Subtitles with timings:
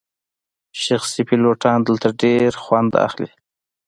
[0.83, 3.29] شخصي پیلوټان دلته ډیر خوند اخلي